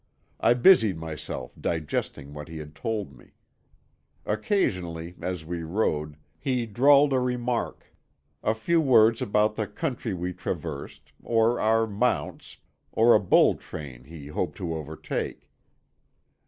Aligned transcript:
I 0.39 0.55
busied 0.55 0.97
myself 0.97 1.53
digesting 1.61 2.33
what 2.33 2.47
he 2.47 2.57
had 2.57 2.73
told 2.73 3.15
me. 3.15 3.33
Occasionally, 4.25 5.13
as 5.21 5.45
we 5.45 5.61
rode, 5.61 6.17
he 6.39 6.65
drawled 6.65 7.13
a 7.13 7.19
remark; 7.19 7.85
a 8.41 8.55
few 8.55 8.81
words 8.81 9.21
about 9.21 9.53
the 9.57 9.67
country 9.67 10.15
we 10.15 10.33
traversed, 10.33 11.13
or 11.21 11.59
our 11.59 11.85
mounts, 11.85 12.57
or 12.91 13.13
a 13.13 13.19
bull 13.19 13.53
train 13.53 14.05
he 14.05 14.25
hoped 14.25 14.57
to 14.57 14.73
overtake. 14.73 15.47